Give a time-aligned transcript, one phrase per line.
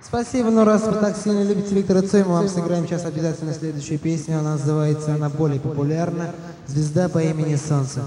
[0.00, 3.98] Спасибо, ну раз вы так сильно любите Виктора Цой, мы вам сыграем сейчас обязательно следующую
[3.98, 4.38] песню.
[4.38, 6.32] Она называется, она более популярна,
[6.66, 8.00] «Звезда по имени Солнце».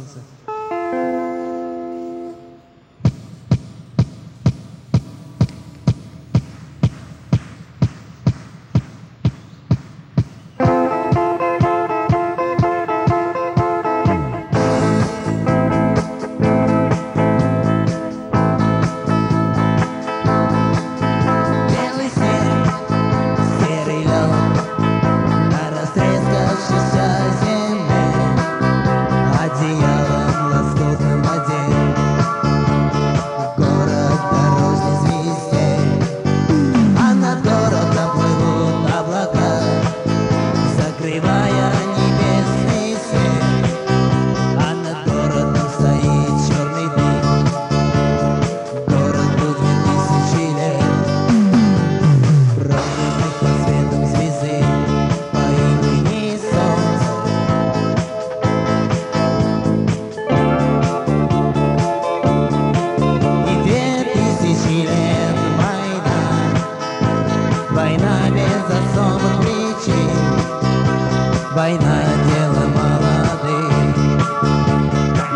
[71.53, 73.95] война дело молодых,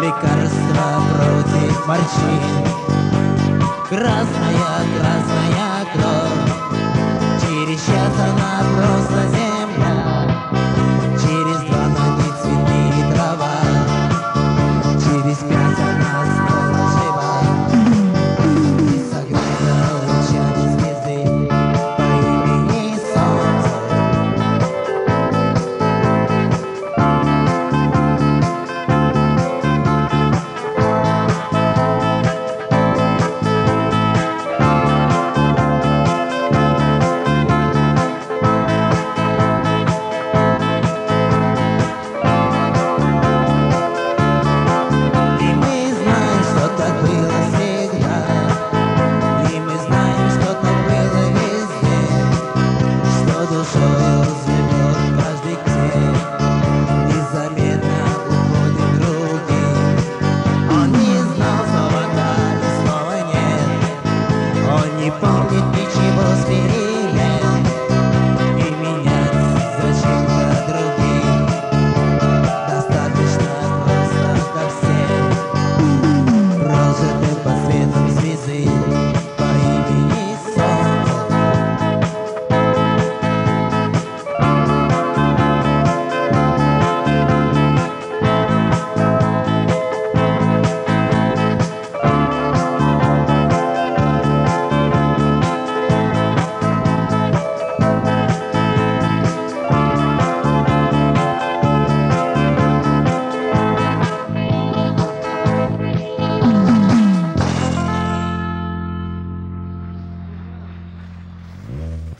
[0.01, 2.65] лекарства против морщин.
[3.89, 6.51] Красная, красная кровь,
[7.41, 9.54] через час она просто земля.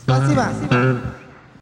[0.05, 0.51] 快吃吧。